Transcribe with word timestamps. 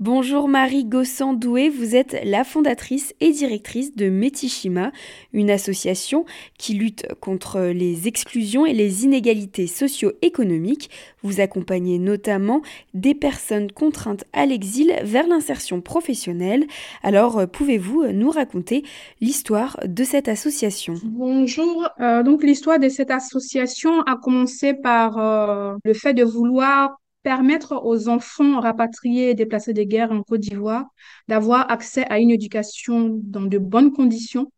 Bonjour 0.00 0.48
Marie 0.48 0.86
Gossan-Doué, 0.86 1.68
vous 1.68 1.94
êtes 1.94 2.22
la 2.24 2.42
fondatrice 2.42 3.12
et 3.20 3.32
directrice 3.32 3.94
de 3.94 4.08
Metishima, 4.08 4.92
une 5.34 5.50
association 5.50 6.24
qui 6.56 6.72
lutte 6.72 7.06
contre 7.20 7.60
les 7.60 8.08
exclusions 8.08 8.64
et 8.64 8.72
les 8.72 9.04
inégalités 9.04 9.66
socio-économiques. 9.66 10.88
Vous 11.22 11.42
accompagnez 11.42 11.98
notamment 11.98 12.62
des 12.94 13.14
personnes 13.14 13.70
contraintes 13.70 14.24
à 14.32 14.46
l'exil 14.46 14.90
vers 15.02 15.26
l'insertion 15.26 15.82
professionnelle. 15.82 16.64
Alors, 17.02 17.46
pouvez-vous 17.46 18.06
nous 18.06 18.30
raconter 18.30 18.84
l'histoire 19.20 19.78
de 19.84 20.02
cette 20.02 20.28
association? 20.28 20.94
Bonjour, 21.04 21.86
euh, 22.00 22.22
donc 22.22 22.42
l'histoire 22.42 22.78
de 22.78 22.88
cette 22.88 23.10
association 23.10 24.00
a 24.04 24.16
commencé 24.16 24.72
par 24.72 25.18
euh, 25.18 25.76
le 25.84 25.92
fait 25.92 26.14
de 26.14 26.24
vouloir 26.24 26.96
permettre 27.22 27.80
aux 27.84 28.08
enfants 28.08 28.60
rapatriés 28.60 29.30
et 29.30 29.34
déplacés 29.34 29.72
de 29.74 29.82
guerre 29.82 30.12
en 30.12 30.22
Côte 30.22 30.40
d'Ivoire 30.40 30.86
d'avoir 31.28 31.70
accès 31.70 32.04
à 32.10 32.18
une 32.18 32.30
éducation 32.30 33.10
dans 33.22 33.42
de 33.42 33.58
bonnes 33.58 33.92
conditions. 33.92 34.50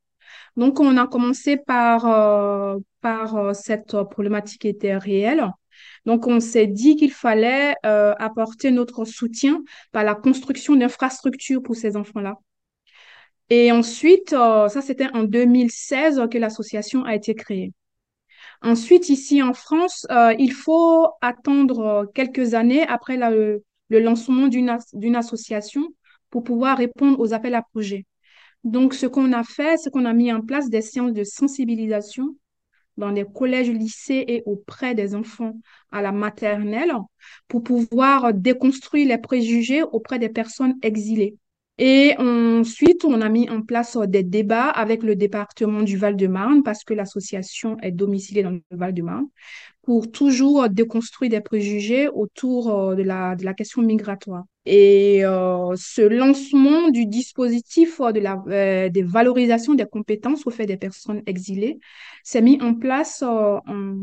Donc, 0.57 0.81
on 0.81 0.97
a 0.97 1.07
commencé 1.07 1.57
par, 1.57 2.07
euh, 2.07 2.79
par 3.01 3.37
euh, 3.37 3.53
cette 3.55 3.97
problématique 4.11 4.65
était 4.65 4.97
réelle. 4.97 5.47
Donc, 6.07 6.27
on 6.27 6.41
s'est 6.41 6.67
dit 6.67 6.97
qu'il 6.97 7.13
fallait 7.13 7.75
euh, 7.87 8.15
apporter 8.19 8.71
notre 8.71 9.05
soutien 9.05 9.63
par 9.93 10.05
la 10.05 10.15
construction 10.15 10.77
d'infrastructures 10.77 11.63
pour 11.63 11.77
ces 11.77 11.97
enfants-là. 11.97 12.35
Et 13.51 13.71
ensuite, 13.73 14.31
ça, 14.31 14.81
c'était 14.83 15.09
en 15.13 15.25
2016 15.25 16.23
que 16.31 16.39
l'association 16.39 17.05
a 17.05 17.15
été 17.15 17.35
créée. 17.35 17.73
Ensuite, 18.63 19.09
ici 19.09 19.43
en 19.43 19.55
France, 19.55 20.07
euh, 20.11 20.35
il 20.39 20.53
faut 20.53 21.09
attendre 21.21 21.81
euh, 21.81 22.07
quelques 22.15 22.55
années 22.55 22.87
après 22.87 23.17
le, 23.17 23.63
lancement 23.91 24.47
d'une 24.47 25.17
association 25.17 25.87
pour 26.31 26.45
pouvoir 26.45 26.79
répondre 26.79 27.21
aux 27.21 27.35
appels 27.35 27.55
à 27.55 27.63
projets. 27.63 28.07
Donc, 28.65 28.95
ce 28.95 29.07
qu'on 29.07 29.33
a 29.33 29.43
fait, 29.45 29.77
c'est 29.77 29.91
qu'on 29.91 30.07
a 30.07 30.13
mis 30.13 30.33
en 30.33 30.41
place 30.41 30.71
des 30.71 30.81
séances 30.81 31.13
de 31.13 31.25
sensibilisation 31.25 32.37
dans 32.97 33.11
les 33.11 33.25
collèges, 33.25 33.71
lycées 33.71 34.25
et 34.29 34.43
auprès 34.47 34.95
des 34.95 35.15
enfants 35.15 35.55
à 35.91 36.03
la 36.03 36.13
maternelle 36.13 36.93
pour 37.49 37.63
pouvoir 37.63 38.33
déconstruire 38.33 39.09
les 39.09 39.19
préjugés 39.19 39.83
auprès 39.83 40.19
des 40.19 40.29
personnes 40.29 40.75
exilées. 40.83 41.37
Et 41.79 42.15
ensuite, 42.19 43.05
on 43.05 43.21
a 43.23 43.29
mis 43.29 43.49
en 43.49 43.63
place 43.63 43.97
euh, 43.97 44.07
des 44.07 44.23
débats 44.23 44.69
avec 44.69 45.03
le 45.03 45.17
département 45.17 45.83
du 45.83 45.97
Val-de-Marne 45.97 46.63
parce 46.63 46.85
que 46.85 46.93
l'association 46.93 47.79
est 47.81 47.93
domiciliée 47.93 48.43
dans 48.43 48.51
le 48.51 48.63
Val-de-Marne 48.71 49.27
pour 49.83 50.13
toujours 50.13 50.69
déconstruire 50.69 51.31
des 51.31 51.41
préjugés 51.41 52.09
autour 52.09 52.71
euh, 52.71 52.95
de 52.95 53.03
la, 53.03 53.55
question 53.55 53.81
migratoire. 53.81 54.45
Et 54.67 55.25
euh, 55.25 55.75
ce 55.77 56.03
lancement 56.03 56.91
du 56.91 57.07
dispositif 57.07 58.01
de 58.01 58.21
la, 58.21 58.89
des 58.91 59.03
valorisations 59.03 59.75
des 59.75 59.87
compétences 59.87 60.47
au 60.47 60.51
fait 60.51 60.67
des 60.67 60.77
personnes 60.77 61.23
exilées 61.27 61.81
s'est 62.23 62.43
mis 62.43 62.61
en 62.63 62.75
place 62.75 63.23
en 63.23 63.61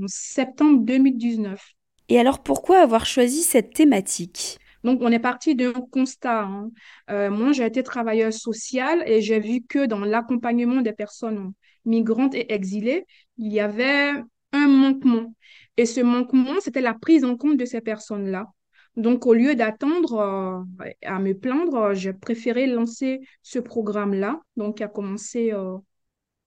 septembre 0.07 0.81
2019. 0.83 1.63
Et 2.09 2.19
alors 2.19 2.39
pourquoi 2.39 2.79
avoir 2.79 3.05
choisi 3.05 3.41
cette 3.43 3.73
thématique? 3.73 4.59
Donc, 4.83 5.01
on 5.01 5.11
est 5.11 5.19
parti 5.19 5.55
d'un 5.55 5.73
constat. 5.73 6.43
Hein. 6.43 6.71
Euh, 7.09 7.29
moi, 7.29 7.51
j'ai 7.51 7.65
été 7.65 7.83
travailleuse 7.83 8.37
sociale 8.37 9.03
et 9.05 9.21
j'ai 9.21 9.39
vu 9.39 9.61
que 9.61 9.85
dans 9.85 9.99
l'accompagnement 9.99 10.81
des 10.81 10.93
personnes 10.93 11.53
migrantes 11.85 12.35
et 12.35 12.53
exilées, 12.53 13.05
il 13.37 13.51
y 13.51 13.59
avait 13.59 14.13
un 14.53 14.67
manquement. 14.67 15.33
Et 15.77 15.85
ce 15.85 16.01
manquement, 16.01 16.59
c'était 16.61 16.81
la 16.81 16.93
prise 16.93 17.25
en 17.25 17.35
compte 17.35 17.57
de 17.57 17.65
ces 17.65 17.81
personnes-là. 17.81 18.47
Donc, 18.95 19.25
au 19.25 19.33
lieu 19.33 19.55
d'attendre 19.55 20.65
euh, 20.81 20.85
à 21.03 21.19
me 21.19 21.33
plaindre, 21.33 21.93
j'ai 21.93 22.13
préféré 22.13 22.67
lancer 22.67 23.21
ce 23.43 23.59
programme-là, 23.59 24.41
donc 24.57 24.77
qui 24.77 24.83
a 24.83 24.87
commencé 24.87 25.51
euh, 25.53 25.77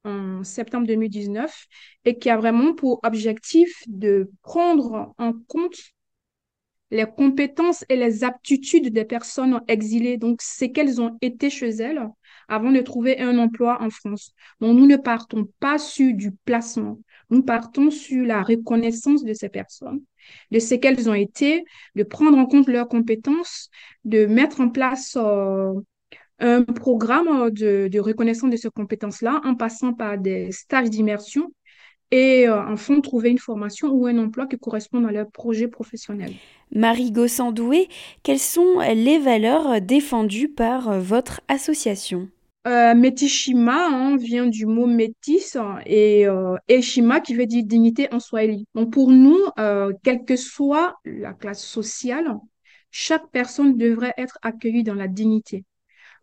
en 0.04 0.42
septembre 0.42 0.86
2019 0.86 1.66
et 2.04 2.18
qui 2.18 2.30
a 2.30 2.36
vraiment 2.36 2.74
pour 2.74 3.00
objectif 3.04 3.82
de 3.86 4.30
prendre 4.42 5.14
en 5.18 5.32
compte 5.46 5.76
les 6.92 7.06
compétences 7.06 7.84
et 7.88 7.96
les 7.96 8.22
aptitudes 8.22 8.92
des 8.92 9.06
personnes 9.06 9.60
exilées. 9.66 10.18
Donc, 10.18 10.40
c'est 10.42 10.70
qu'elles 10.70 11.00
ont 11.00 11.16
été 11.22 11.48
chez 11.48 11.70
elles 11.70 12.06
avant 12.48 12.70
de 12.70 12.80
trouver 12.80 13.18
un 13.18 13.38
emploi 13.38 13.78
en 13.80 13.88
France. 13.88 14.34
Donc, 14.60 14.76
nous 14.76 14.86
ne 14.86 14.96
partons 14.96 15.48
pas 15.58 15.78
sur 15.78 16.12
du 16.12 16.32
placement. 16.44 16.98
Nous 17.30 17.42
partons 17.42 17.90
sur 17.90 18.22
la 18.26 18.42
reconnaissance 18.42 19.24
de 19.24 19.32
ces 19.32 19.48
personnes, 19.48 20.02
de 20.50 20.58
ce 20.58 20.74
qu'elles 20.74 21.08
ont 21.08 21.14
été, 21.14 21.64
de 21.94 22.02
prendre 22.02 22.36
en 22.36 22.44
compte 22.44 22.68
leurs 22.68 22.88
compétences, 22.88 23.70
de 24.04 24.26
mettre 24.26 24.60
en 24.60 24.68
place 24.68 25.16
euh, 25.18 25.72
un 26.40 26.62
programme 26.62 27.50
de, 27.50 27.88
de 27.90 28.00
reconnaissance 28.00 28.50
de 28.50 28.56
ces 28.56 28.68
compétences-là 28.68 29.40
en 29.44 29.54
passant 29.54 29.94
par 29.94 30.18
des 30.18 30.52
stages 30.52 30.90
d'immersion 30.90 31.54
et 32.12 32.46
euh, 32.46 32.62
enfin 32.68 33.00
trouver 33.00 33.30
une 33.30 33.38
formation 33.38 33.88
ou 33.88 34.06
un 34.06 34.18
emploi 34.18 34.46
qui 34.46 34.58
corresponde 34.58 35.06
à 35.06 35.10
leur 35.10 35.30
projet 35.30 35.66
professionnel. 35.66 36.32
Marie 36.70 37.10
Gossandoué, 37.10 37.88
quelles 38.22 38.38
sont 38.38 38.78
les 38.94 39.18
valeurs 39.18 39.80
défendues 39.80 40.48
par 40.48 40.90
euh, 40.90 41.00
votre 41.00 41.40
association? 41.48 42.28
Euh, 42.68 42.94
Metishima 42.94 43.88
hein, 43.88 44.16
vient 44.16 44.46
du 44.46 44.66
mot 44.66 44.86
métis 44.86 45.56
et 45.84 46.28
euh, 46.28 46.56
qui 46.68 47.34
veut 47.34 47.46
dire 47.46 47.64
dignité 47.64 48.08
en 48.12 48.20
swahili. 48.20 48.66
Donc 48.74 48.92
pour 48.92 49.10
nous, 49.10 49.38
euh, 49.58 49.92
quelle 50.04 50.24
que 50.24 50.36
soit 50.36 50.94
la 51.04 51.32
classe 51.32 51.64
sociale, 51.64 52.36
chaque 52.92 53.28
personne 53.32 53.76
devrait 53.76 54.14
être 54.16 54.38
accueillie 54.42 54.84
dans 54.84 54.94
la 54.94 55.08
dignité. 55.08 55.64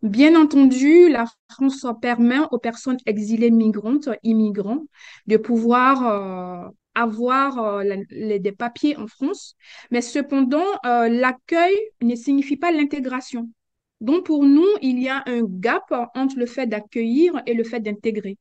Bien 0.02 0.34
entendu, 0.40 1.08
la 1.10 1.26
France 1.50 1.84
permet 2.00 2.38
aux 2.50 2.58
personnes 2.58 2.96
exilées 3.06 3.50
migrantes, 3.50 4.08
immigrants, 4.22 4.84
de 5.26 5.36
pouvoir 5.36 6.66
euh, 6.66 6.70
avoir 6.94 7.58
euh, 7.58 7.84
des 8.10 8.52
papiers 8.52 8.96
en 8.96 9.06
France, 9.06 9.56
mais 9.90 10.00
cependant, 10.00 10.64
euh, 10.86 11.08
l'accueil 11.08 11.74
ne 12.02 12.14
signifie 12.16 12.56
pas 12.56 12.72
l'intégration. 12.72 13.50
Donc, 14.00 14.24
pour 14.26 14.44
nous, 14.44 14.66
il 14.80 14.98
y 15.02 15.08
a 15.10 15.22
un 15.26 15.42
gap 15.44 15.92
entre 16.14 16.38
le 16.38 16.46
fait 16.46 16.66
d'accueillir 16.66 17.42
et 17.46 17.52
le 17.52 17.64
fait 17.64 17.80
d'intégrer. 17.80 18.38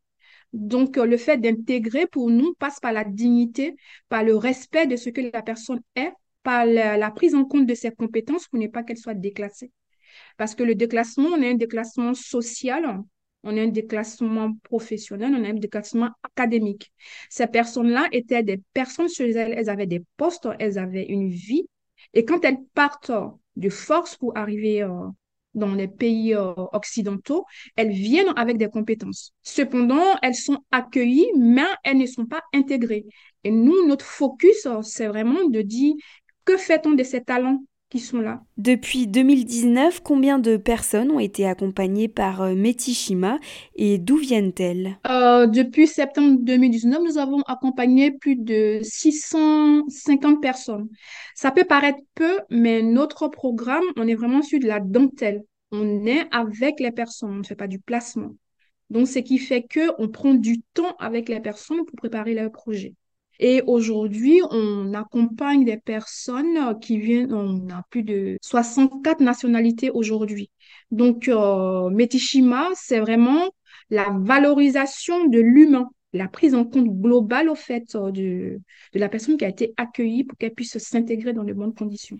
Donc, 0.53 0.97
le 0.97 1.17
fait 1.17 1.37
d'intégrer, 1.37 2.07
pour 2.07 2.29
nous, 2.29 2.53
passe 2.59 2.79
par 2.79 2.93
la 2.93 3.03
dignité, 3.03 3.75
par 4.09 4.23
le 4.23 4.35
respect 4.37 4.87
de 4.87 4.95
ce 4.95 5.09
que 5.09 5.21
la 5.33 5.41
personne 5.41 5.81
est, 5.95 6.13
par 6.43 6.65
la, 6.65 6.97
la 6.97 7.11
prise 7.11 7.35
en 7.35 7.45
compte 7.45 7.65
de 7.67 7.75
ses 7.75 7.91
compétences 7.91 8.47
pour 8.47 8.59
ne 8.59 8.67
pas 8.67 8.83
qu'elle 8.83 8.97
soit 8.97 9.13
déclassée. 9.15 9.71
Parce 10.37 10.55
que 10.55 10.63
le 10.63 10.75
déclassement, 10.75 11.29
on 11.29 11.41
a 11.43 11.47
un 11.47 11.55
déclassement 11.55 12.13
social, 12.13 13.01
on 13.43 13.57
a 13.57 13.61
un 13.61 13.67
déclassement 13.67 14.53
professionnel, 14.63 15.33
on 15.35 15.43
a 15.43 15.49
un 15.49 15.53
déclassement 15.53 16.09
académique. 16.23 16.91
Ces 17.29 17.47
personnes-là 17.47 18.07
étaient 18.11 18.43
des 18.43 18.61
personnes 18.73 19.09
chez 19.09 19.29
elles, 19.31 19.53
elles 19.57 19.69
avaient 19.69 19.87
des 19.87 20.03
postes, 20.17 20.47
elles 20.59 20.77
avaient 20.77 21.05
une 21.05 21.29
vie. 21.29 21.67
Et 22.13 22.25
quand 22.25 22.43
elles 22.43 22.59
partent 22.73 23.11
de 23.55 23.69
force 23.69 24.15
pour 24.17 24.37
arriver 24.37 24.81
euh, 24.83 25.07
dans 25.53 25.73
les 25.73 25.87
pays 25.87 26.35
euh, 26.35 26.53
occidentaux, 26.73 27.45
elles 27.75 27.91
viennent 27.91 28.33
avec 28.35 28.57
des 28.57 28.69
compétences. 28.69 29.33
Cependant, 29.43 30.15
elles 30.21 30.35
sont 30.35 30.59
accueillies, 30.71 31.31
mais 31.37 31.65
elles 31.83 31.97
ne 31.97 32.05
sont 32.05 32.25
pas 32.25 32.41
intégrées. 32.53 33.05
Et 33.43 33.51
nous, 33.51 33.87
notre 33.87 34.05
focus, 34.05 34.67
c'est 34.83 35.07
vraiment 35.07 35.47
de 35.47 35.61
dire, 35.61 35.95
que 36.45 36.57
fait-on 36.57 36.91
de 36.91 37.03
ces 37.03 37.23
talents? 37.23 37.63
Qui 37.89 37.99
sont 37.99 38.19
là. 38.19 38.41
Depuis 38.57 39.07
2019, 39.07 40.01
combien 40.03 40.37
de 40.37 40.57
personnes 40.57 41.11
ont 41.11 41.19
été 41.19 41.47
accompagnées 41.47 42.07
par 42.07 42.41
euh, 42.41 42.53
Metishima 42.55 43.39
et 43.75 43.97
d'où 43.97 44.17
viennent-elles? 44.17 44.97
Euh, 45.07 45.47
Depuis 45.47 45.87
septembre 45.87 46.37
2019, 46.41 47.01
nous 47.03 47.17
avons 47.17 47.41
accompagné 47.43 48.11
plus 48.11 48.35
de 48.35 48.79
650 48.83 50.41
personnes. 50.41 50.89
Ça 51.35 51.51
peut 51.51 51.63
paraître 51.63 51.99
peu, 52.15 52.39
mais 52.49 52.81
notre 52.81 53.27
programme, 53.29 53.83
on 53.97 54.07
est 54.07 54.15
vraiment 54.15 54.41
sur 54.41 54.59
de 54.59 54.67
la 54.67 54.79
dentelle. 54.79 55.43
On 55.71 56.05
est 56.05 56.27
avec 56.31 56.79
les 56.79 56.91
personnes, 56.91 57.31
on 57.31 57.35
ne 57.35 57.43
fait 57.43 57.55
pas 57.55 57.67
du 57.67 57.79
placement. 57.79 58.31
Donc, 58.89 59.07
ce 59.07 59.19
qui 59.19 59.37
fait 59.37 59.63
que 59.63 59.91
on 59.99 60.09
prend 60.09 60.33
du 60.33 60.61
temps 60.73 60.95
avec 60.99 61.29
les 61.29 61.39
personnes 61.39 61.85
pour 61.85 61.95
préparer 61.95 62.33
leur 62.33 62.51
projet. 62.51 62.95
Et 63.39 63.61
aujourd'hui, 63.67 64.41
on 64.51 64.93
accompagne 64.93 65.63
des 65.65 65.77
personnes 65.77 66.77
qui 66.81 66.97
viennent, 66.99 67.33
on 67.33 67.69
a 67.69 67.83
plus 67.89 68.03
de 68.03 68.37
64 68.41 69.21
nationalités 69.21 69.89
aujourd'hui. 69.91 70.51
Donc, 70.91 71.27
euh, 71.29 71.89
Metishima, 71.89 72.67
c'est 72.75 72.99
vraiment 72.99 73.49
la 73.89 74.07
valorisation 74.19 75.25
de 75.27 75.39
l'humain. 75.39 75.89
la 76.13 76.27
prise 76.27 76.55
en 76.55 76.65
compte 76.65 76.87
globale, 76.89 77.49
au 77.49 77.55
fait, 77.55 77.95
de, 77.95 78.59
de 78.93 78.99
la 78.99 79.09
personne 79.09 79.37
qui 79.37 79.45
a 79.45 79.49
été 79.49 79.73
accueillie 79.77 80.23
pour 80.23 80.37
qu'elle 80.37 80.53
puisse 80.53 80.77
s'intégrer 80.79 81.33
dans 81.33 81.43
de 81.43 81.53
bonnes 81.53 81.73
conditions. 81.75 82.17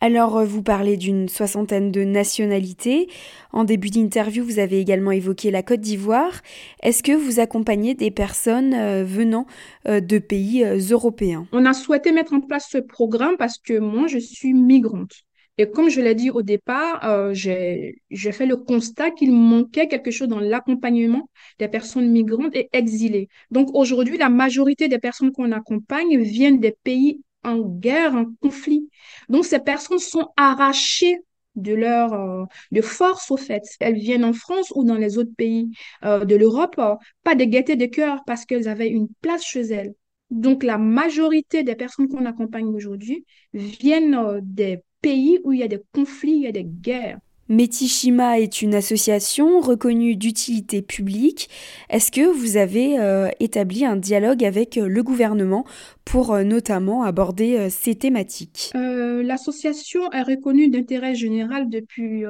Alors, 0.00 0.38
euh, 0.38 0.44
vous 0.44 0.62
parlez 0.62 0.96
d'une 0.96 1.28
soixantaine 1.28 1.90
de 1.90 2.04
nationalités. 2.04 3.08
En 3.52 3.64
début 3.64 3.90
d'interview, 3.90 4.44
vous 4.44 4.60
avez 4.60 4.78
également 4.78 5.10
évoqué 5.10 5.50
la 5.50 5.64
Côte 5.64 5.80
d'Ivoire. 5.80 6.40
Est-ce 6.82 7.02
que 7.02 7.12
vous 7.12 7.40
accompagnez 7.40 7.94
des 7.94 8.12
personnes 8.12 8.74
euh, 8.74 9.02
venant 9.02 9.46
euh, 9.88 10.00
de 10.00 10.18
pays 10.18 10.64
européens? 10.64 11.48
On 11.50 11.64
a 11.64 11.72
souhaité 11.72 12.12
mettre 12.12 12.32
en 12.32 12.40
place 12.40 12.68
ce 12.70 12.78
programme 12.78 13.36
parce 13.36 13.58
que 13.58 13.78
moi, 13.78 14.06
je 14.06 14.18
suis 14.18 14.54
migrante. 14.54 15.22
Et 15.60 15.68
comme 15.68 15.88
je 15.88 16.00
l'ai 16.00 16.14
dit 16.14 16.30
au 16.30 16.42
départ, 16.42 17.34
j'ai 17.34 17.96
fait 18.12 18.46
le 18.46 18.56
constat 18.56 19.10
qu'il 19.10 19.32
manquait 19.32 19.88
quelque 19.88 20.12
chose 20.12 20.28
dans 20.28 20.38
l'accompagnement 20.38 21.28
des 21.58 21.66
personnes 21.66 22.08
migrantes 22.12 22.54
et 22.54 22.68
exilées. 22.72 23.28
Donc 23.50 23.74
aujourd'hui, 23.74 24.18
la 24.18 24.28
majorité 24.28 24.86
des 24.86 25.00
personnes 25.00 25.32
qu'on 25.32 25.50
accompagne 25.50 26.16
viennent 26.16 26.60
des 26.60 26.76
pays 26.84 27.22
en 27.44 27.58
guerre, 27.60 28.14
en 28.14 28.26
conflit. 28.40 28.88
Donc, 29.28 29.44
ces 29.44 29.60
personnes 29.60 29.98
sont 29.98 30.28
arrachées 30.36 31.18
de 31.58 31.74
leur 31.74 32.12
euh, 32.14 32.44
de 32.72 32.80
force 32.80 33.30
au 33.30 33.36
fait. 33.36 33.62
Elles 33.80 33.96
viennent 33.98 34.24
en 34.24 34.32
France 34.32 34.72
ou 34.74 34.84
dans 34.84 34.94
les 34.96 35.18
autres 35.18 35.34
pays 35.36 35.70
euh, 36.04 36.24
de 36.24 36.36
l'Europe, 36.36 36.76
euh, 36.78 36.94
pas 37.24 37.34
de 37.34 37.44
gaieté 37.44 37.76
de 37.76 37.86
cœur 37.86 38.22
parce 38.26 38.44
qu'elles 38.44 38.68
avaient 38.68 38.88
une 38.88 39.08
place 39.20 39.44
chez 39.44 39.62
elles. 39.62 39.94
Donc 40.30 40.62
la 40.62 40.78
majorité 40.78 41.62
des 41.62 41.74
personnes 41.74 42.08
qu'on 42.08 42.26
accompagne 42.26 42.68
aujourd'hui 42.68 43.24
viennent 43.52 44.40
des 44.42 44.80
pays 45.00 45.40
où 45.44 45.52
il 45.52 45.60
y 45.60 45.62
a 45.62 45.68
des 45.68 45.82
conflits, 45.92 46.36
il 46.36 46.42
y 46.42 46.46
a 46.46 46.52
des 46.52 46.64
guerres. 46.64 47.18
Metishima 47.48 48.38
est 48.40 48.60
une 48.60 48.74
association 48.74 49.60
reconnue 49.60 50.16
d'utilité 50.16 50.82
publique. 50.82 51.48
Est-ce 51.88 52.12
que 52.12 52.30
vous 52.30 52.56
avez 52.58 52.98
euh, 52.98 53.30
établi 53.40 53.84
un 53.86 53.96
dialogue 53.96 54.44
avec 54.44 54.76
euh, 54.76 54.86
le 54.86 55.02
gouvernement 55.02 55.64
pour 56.04 56.34
euh, 56.34 56.42
notamment 56.42 57.04
aborder 57.04 57.70
ces 57.70 57.94
thématiques? 57.94 58.72
L'association 58.74 60.12
est 60.12 60.22
reconnue 60.22 60.68
d'intérêt 60.68 61.14
général 61.14 61.68
depuis 61.68 62.24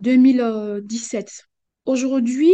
2017. 0.00 1.46
Aujourd'hui, 1.86 2.52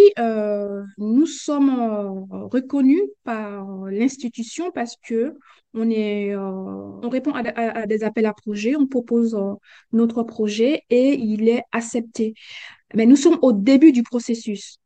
nous 0.99 1.27
sommes 1.27 2.27
reconnus 2.31 3.03
par 3.25 3.87
l'institution 3.91 4.71
parce 4.71 4.97
que 4.97 5.35
on, 5.75 5.91
est, 5.91 6.35
euh, 6.35 6.39
on 6.41 7.09
répond 7.09 7.33
à, 7.33 7.87
des 7.87 8.05
appels 8.05 8.27
à 8.27 8.35
projets, 8.35 8.77
on 8.77 8.87
propose 8.87 9.35
euh, 9.35 9.55
notre 9.93 10.23
projet 10.23 10.83
et 10.91 11.15
il 11.15 11.49
est 11.49 11.63
accepté. 11.73 12.35
Mais 12.95 13.07
nous 13.07 13.17
sommes 13.17 13.39
au 13.43 13.53
début 13.53 13.93
du 13.93 14.03
processus. 14.03 14.79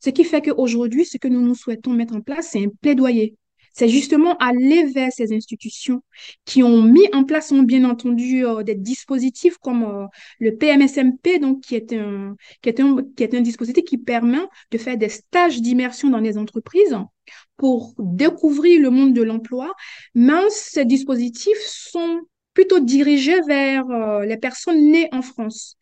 Ce 0.00 0.10
qui 0.10 0.24
fait 0.24 0.42
qu'aujourd'hui, 0.42 1.04
ce 1.04 1.16
que 1.18 1.28
nous 1.28 1.40
nous 1.40 1.54
souhaitons 1.54 1.92
mettre 1.92 2.16
en 2.16 2.20
place, 2.20 2.48
c'est 2.52 2.64
un 2.64 2.70
plaidoyer 2.80 3.36
c'est 3.72 3.88
justement 3.88 4.36
aller 4.38 4.84
vers 4.92 5.12
ces 5.12 5.32
institutions 5.32 6.02
qui 6.44 6.62
ont 6.62 6.82
mis 6.82 7.08
en 7.12 7.24
place, 7.24 7.52
bien 7.52 7.84
entendu, 7.84 8.46
euh, 8.46 8.62
des 8.62 8.74
dispositifs 8.74 9.56
comme 9.58 9.84
euh, 9.84 10.06
le 10.38 10.56
PMSMP, 10.56 11.38
donc 11.38 11.60
qui 11.62 11.74
est, 11.76 11.92
un, 11.92 12.36
qui, 12.60 12.68
est 12.68 12.80
un, 12.80 12.96
qui 13.16 13.22
est 13.22 13.34
un 13.34 13.40
dispositif 13.40 13.84
qui 13.84 13.98
permet 13.98 14.38
de 14.70 14.78
faire 14.78 14.96
des 14.96 15.08
stages 15.08 15.60
d'immersion 15.60 16.10
dans 16.10 16.18
les 16.18 16.38
entreprises 16.38 16.96
pour 17.56 17.94
découvrir 17.98 18.80
le 18.80 18.90
monde 18.90 19.14
de 19.14 19.22
l'emploi. 19.22 19.72
Mais 20.14 20.48
ces 20.50 20.84
dispositifs 20.84 21.62
sont 21.64 22.20
plutôt 22.54 22.80
dirigés 22.80 23.40
vers 23.42 23.88
euh, 23.90 24.24
les 24.24 24.36
personnes 24.36 24.90
nées 24.90 25.08
en 25.12 25.22
France. 25.22 25.76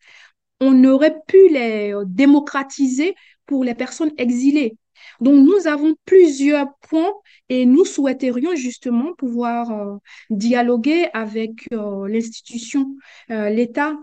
On 0.59 0.83
aurait 0.85 1.17
pu 1.27 1.49
les 1.49 1.93
démocratiser 2.05 3.15
pour 3.45 3.63
les 3.63 3.75
personnes 3.75 4.11
exilées. 4.17 4.77
Donc, 5.19 5.45
nous 5.45 5.67
avons 5.67 5.95
plusieurs 6.05 6.67
points 6.89 7.13
et 7.49 7.65
nous 7.65 7.85
souhaiterions 7.85 8.55
justement 8.55 9.13
pouvoir 9.17 9.71
euh, 9.71 9.97
dialoguer 10.29 11.07
avec 11.13 11.67
euh, 11.73 12.07
l'institution, 12.07 12.95
euh, 13.29 13.49
l'État. 13.49 13.97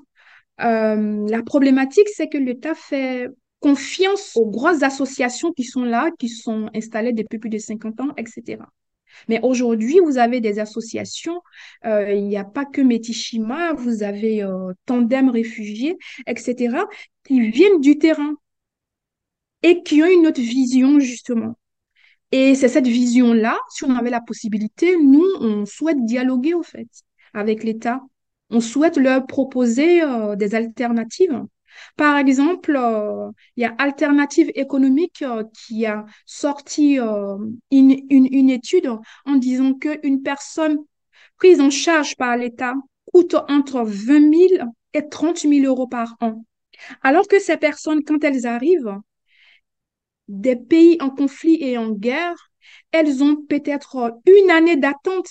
la 0.58 1.42
problématique, 1.44 2.08
c'est 2.08 2.28
que 2.28 2.38
l'État 2.38 2.74
fait 2.74 3.28
confiance 3.60 4.36
aux 4.36 4.46
grosses 4.46 4.82
associations 4.82 5.52
qui 5.52 5.64
sont 5.64 5.84
là, 5.84 6.10
qui 6.18 6.28
sont 6.28 6.70
installées 6.74 7.12
depuis 7.12 7.38
plus 7.38 7.50
de 7.50 7.58
50 7.58 8.00
ans, 8.00 8.12
etc. 8.16 8.58
Mais 9.28 9.40
aujourd'hui, 9.42 9.98
vous 10.04 10.18
avez 10.18 10.40
des 10.40 10.58
associations, 10.58 11.40
il 11.84 12.28
n'y 12.28 12.36
a 12.36 12.44
pas 12.44 12.64
que 12.64 12.80
Metishima, 12.80 13.72
vous 13.72 14.02
avez 14.02 14.46
Tandem 14.86 15.30
Réfugiés, 15.30 15.96
etc., 16.26 16.84
qui 17.24 17.50
viennent 17.50 17.80
du 17.80 17.98
terrain 17.98 18.34
et 19.62 19.82
qui 19.82 20.02
ont 20.02 20.06
une 20.06 20.26
autre 20.26 20.40
vision, 20.40 20.98
justement. 21.00 21.56
Et 22.30 22.54
c'est 22.54 22.68
cette 22.68 22.86
vision-là, 22.86 23.58
si 23.70 23.84
on 23.84 23.94
avait 23.96 24.10
la 24.10 24.20
possibilité, 24.20 24.96
nous, 24.98 25.24
on 25.40 25.64
souhaite 25.64 26.04
dialoguer, 26.04 26.54
au 26.54 26.62
fait, 26.62 26.88
avec 27.32 27.64
l'État. 27.64 28.00
On 28.50 28.60
souhaite 28.60 28.96
leur 28.96 29.26
proposer 29.26 30.02
euh, 30.02 30.36
des 30.36 30.54
alternatives. 30.54 31.44
Par 31.96 32.16
exemple, 32.16 32.76
euh, 32.76 33.30
il 33.56 33.62
y 33.62 33.64
a 33.64 33.74
Alternative 33.78 34.50
économique 34.54 35.22
euh, 35.22 35.44
qui 35.54 35.86
a 35.86 36.04
sorti 36.26 36.98
une, 36.98 37.56
une, 37.70 38.28
une, 38.30 38.50
étude 38.50 38.90
en 39.26 39.36
disant 39.36 39.74
qu'une 39.74 40.22
personne 40.22 40.78
prise 41.36 41.60
en 41.60 41.70
charge 41.70 42.16
par 42.16 42.36
l'État 42.36 42.74
coûte 43.12 43.36
entre 43.48 43.82
20 43.84 44.32
000 44.58 44.70
et 44.94 45.08
30 45.08 45.38
000 45.38 45.66
euros 45.66 45.86
par 45.86 46.16
an. 46.20 46.44
Alors 47.02 47.26
que 47.28 47.38
ces 47.38 47.56
personnes, 47.56 48.02
quand 48.04 48.22
elles 48.24 48.46
arrivent, 48.46 48.98
des 50.28 50.56
pays 50.56 50.98
en 51.00 51.10
conflit 51.10 51.58
et 51.62 51.78
en 51.78 51.90
guerre, 51.90 52.36
elles 52.92 53.22
ont 53.22 53.36
peut-être 53.36 54.20
une 54.26 54.50
année 54.50 54.76
d'attente 54.76 55.28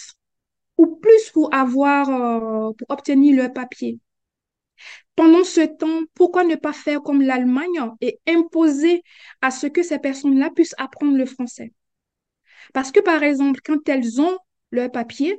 ou 0.77 0.87
plus 0.97 1.31
pour 1.31 1.53
avoir, 1.53 2.09
euh, 2.09 2.71
pour 2.77 2.89
obtenir 2.89 3.35
leur 3.35 3.53
papier. 3.53 3.99
Pendant 5.15 5.43
ce 5.43 5.61
temps, 5.61 6.01
pourquoi 6.13 6.43
ne 6.43 6.55
pas 6.55 6.73
faire 6.73 7.01
comme 7.01 7.21
l'Allemagne 7.21 7.91
et 8.01 8.19
imposer 8.27 9.03
à 9.41 9.51
ce 9.51 9.67
que 9.67 9.83
ces 9.83 9.99
personnes-là 9.99 10.51
puissent 10.51 10.75
apprendre 10.77 11.17
le 11.17 11.25
français? 11.25 11.73
Parce 12.73 12.91
que, 12.91 12.99
par 12.99 13.23
exemple, 13.23 13.59
quand 13.65 13.87
elles 13.89 14.21
ont 14.21 14.37
leur 14.71 14.91
papier, 14.91 15.37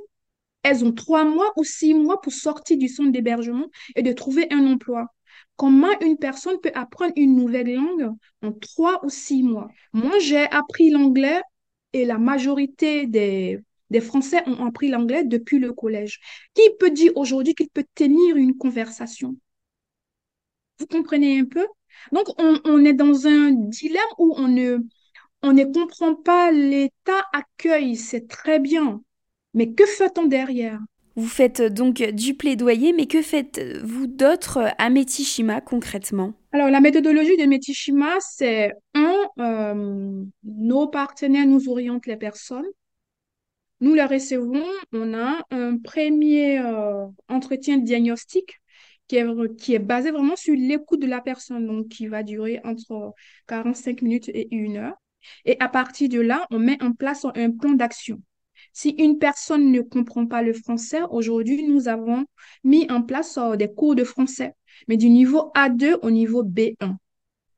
elles 0.63 0.85
ont 0.85 0.93
trois 0.93 1.25
mois 1.25 1.53
ou 1.57 1.63
six 1.63 1.93
mois 1.93 2.21
pour 2.21 2.33
sortir 2.33 2.77
du 2.77 2.87
centre 2.89 3.11
d'hébergement 3.11 3.67
et 3.95 4.03
de 4.03 4.11
trouver 4.13 4.47
un 4.51 4.67
emploi. 4.67 5.07
Comment 5.55 5.99
une 6.01 6.17
personne 6.17 6.59
peut 6.61 6.71
apprendre 6.73 7.13
une 7.15 7.35
nouvelle 7.35 7.73
langue 7.73 8.11
en 8.41 8.51
trois 8.53 9.03
ou 9.05 9.09
six 9.09 9.43
mois? 9.43 9.67
Moi, 9.93 10.17
j'ai 10.19 10.43
appris 10.43 10.89
l'anglais 10.89 11.41
et 11.93 12.05
la 12.05 12.17
majorité 12.17 13.07
des, 13.07 13.59
Français 14.01 14.41
ont 14.47 14.65
appris 14.65 14.89
l'anglais 14.89 15.23
depuis 15.23 15.59
le 15.59 15.73
collège. 15.73 16.19
Qui 16.53 16.61
peut 16.79 16.91
dire 16.91 17.11
aujourd'hui 17.15 17.55
qu'il 17.55 17.69
peut 17.69 17.85
tenir 17.95 18.35
une 18.35 18.55
conversation? 18.55 19.35
Vous 20.79 20.87
comprenez 20.87 21.39
un 21.39 21.45
peu? 21.45 21.65
Donc, 22.11 22.27
on, 22.39 22.59
on 22.63 22.85
est 22.85 22.93
dans 22.93 23.27
un 23.27 23.51
dilemme 23.51 24.01
où 24.17 24.33
on 24.37 24.47
ne, 24.47 24.77
on 25.41 25.53
ne 25.53 25.65
comprend 25.65 26.15
pas 26.15 26.51
l'État 26.51 27.25
accueil, 27.33 27.95
c'est 27.95 28.27
très 28.27 28.59
bien. 28.59 29.01
Mais 29.53 29.73
que 29.73 29.85
fait-on 29.85 30.25
derrière? 30.25 30.79
Vous 31.19 31.27
faites 31.27 31.61
donc 31.61 32.01
du 32.01 32.33
plaidoyer, 32.33 32.93
mais 32.93 33.05
que 33.05 33.21
faites-vous 33.21 34.07
d'autre 34.07 34.73
à 34.77 34.89
Metishima 34.89 35.59
concrètement? 35.59 36.33
Alors, 36.53 36.69
la 36.69 36.79
méthodologie 36.79 37.35
de 37.35 37.43
Metishima, 37.43 38.15
c'est 38.21 38.71
un, 38.95 39.17
euh, 39.37 40.23
nos 40.45 40.87
partenaires 40.87 41.45
nous 41.45 41.67
orientent 41.67 42.05
les 42.05 42.15
personnes. 42.15 42.67
Nous 43.81 43.95
les 43.95 44.05
recevons, 44.05 44.63
on 44.93 45.13
a 45.13 45.43
un 45.51 45.77
premier 45.77 46.59
euh, 46.59 47.05
entretien 47.27 47.79
diagnostic 47.79 48.61
qui 49.09 49.17
est, 49.17 49.57
qui 49.57 49.73
est 49.73 49.79
basé 49.79 50.11
vraiment 50.11 50.37
sur 50.37 50.55
l'écoute 50.55 51.01
de 51.01 51.07
la 51.07 51.19
personne, 51.19 51.67
donc 51.67 51.89
qui 51.89 52.07
va 52.07 52.23
durer 52.23 52.61
entre 52.63 53.13
45 53.47 54.03
minutes 54.03 54.29
et 54.29 54.47
une 54.55 54.77
heure. 54.77 54.95
Et 55.43 55.57
à 55.59 55.67
partir 55.67 56.07
de 56.07 56.21
là, 56.21 56.47
on 56.49 56.59
met 56.59 56.81
en 56.81 56.93
place 56.93 57.25
un 57.35 57.51
plan 57.51 57.73
d'action. 57.73 58.21
Si 58.73 58.89
une 58.91 59.17
personne 59.17 59.71
ne 59.71 59.81
comprend 59.81 60.25
pas 60.25 60.41
le 60.41 60.53
français, 60.53 61.01
aujourd'hui, 61.09 61.63
nous 61.67 61.87
avons 61.87 62.25
mis 62.63 62.89
en 62.89 63.01
place 63.01 63.37
euh, 63.37 63.55
des 63.55 63.71
cours 63.73 63.95
de 63.95 64.03
français, 64.03 64.53
mais 64.87 64.97
du 64.97 65.09
niveau 65.09 65.51
A2 65.55 65.97
au 66.01 66.11
niveau 66.11 66.43
B1. 66.43 66.95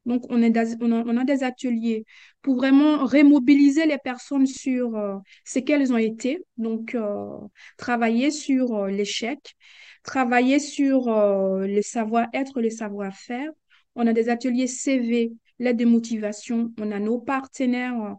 Donc, 0.08 0.24
on, 0.30 0.42
a, 0.42 1.24
des 1.26 1.44
ateliers 1.44 2.06
pour 2.42 2.56
vraiment 2.56 3.06
remobiliser 3.06 3.86
les 3.86 4.00
personnes 4.00 4.48
sur 4.48 4.96
euh, 4.96 5.18
ce 5.46 5.60
qu'elles 5.60 5.94
ont 5.94 5.98
été. 5.98 6.44
Donc, 6.58 6.96
euh, 6.96 7.38
travailler 7.78 8.32
sur 8.32 8.88
l'échec, 8.88 9.56
travailler 10.02 10.58
sur 10.58 11.06
le 11.06 11.82
savoir-être, 11.84 12.62
le 12.62 12.72
savoir-faire. 12.72 13.52
On 13.94 14.08
a 14.08 14.14
des 14.14 14.30
ateliers 14.30 14.66
CV, 14.66 15.34
l'aide 15.60 15.78
de 15.78 15.86
motivation. 15.86 16.74
On 16.80 16.92
a 16.92 16.98
nos 16.98 17.20
partenaires 17.20 18.16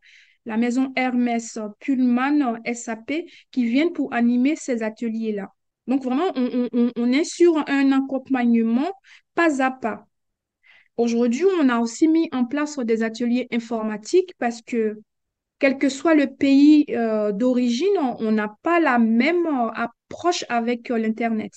la 0.47 0.57
maison 0.57 0.93
Hermès, 0.97 1.59
Pullman, 1.81 2.61
SAP, 2.73 3.25
qui 3.51 3.65
viennent 3.65 3.93
pour 3.93 4.13
animer 4.13 4.57
ces 4.57 4.83
ateliers-là. 4.83 5.53
Donc 5.87 6.03
vraiment, 6.05 6.33
on, 6.37 7.13
est 7.13 7.25
sur 7.25 7.57
un 7.69 7.93
accompagnement 7.93 8.93
pas 9.35 9.63
à 9.63 9.71
pas. 9.71 10.07
Aujourd'hui, 10.97 11.45
on 11.61 11.69
a 11.69 11.81
aussi 11.81 12.07
mis 12.07 12.29
en 12.33 12.45
place 12.45 12.79
des 12.79 13.03
ateliers 13.03 13.49
informatiques 13.51 14.35
parce 14.39 14.63
que 14.63 15.01
quel 15.59 15.79
que 15.79 15.89
soit 15.89 16.15
le 16.15 16.27
pays 16.27 16.87
euh, 16.91 17.33
d'origine, 17.33 17.97
on 17.97 18.33
n'a 18.33 18.57
pas 18.63 18.81
la 18.81 18.99
même 18.99 19.47
euh, 19.47 19.71
approche 19.75 20.45
avec 20.49 20.91
euh, 20.91 20.99
l'Internet. 20.99 21.53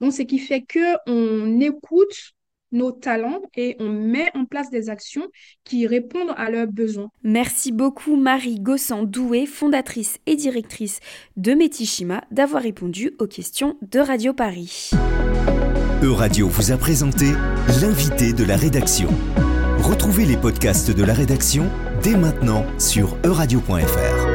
Donc, 0.00 0.12
ce 0.12 0.22
qui 0.22 0.38
fait 0.38 0.62
que 0.62 0.96
on 1.06 1.60
écoute 1.60 2.35
nos 2.72 2.92
talents 2.92 3.42
et 3.56 3.76
on 3.80 3.88
met 3.88 4.30
en 4.34 4.44
place 4.44 4.70
des 4.70 4.90
actions 4.90 5.26
qui 5.64 5.86
répondent 5.86 6.34
à 6.36 6.50
leurs 6.50 6.66
besoins. 6.66 7.08
Merci 7.22 7.72
beaucoup 7.72 8.16
Marie 8.16 8.60
Gossan-Doué, 8.60 9.46
fondatrice 9.46 10.18
et 10.26 10.36
directrice 10.36 11.00
de 11.36 11.52
Metishima, 11.52 12.24
d'avoir 12.30 12.62
répondu 12.62 13.12
aux 13.18 13.26
questions 13.26 13.76
de 13.82 14.00
Radio 14.00 14.32
Paris. 14.32 14.90
Euradio 16.02 16.48
vous 16.48 16.72
a 16.72 16.76
présenté 16.76 17.26
l'invité 17.80 18.32
de 18.32 18.44
la 18.44 18.56
rédaction. 18.56 19.08
Retrouvez 19.78 20.24
les 20.24 20.36
podcasts 20.36 20.90
de 20.90 21.04
la 21.04 21.14
rédaction 21.14 21.70
dès 22.02 22.16
maintenant 22.16 22.66
sur 22.78 23.16
euradio.fr. 23.24 24.25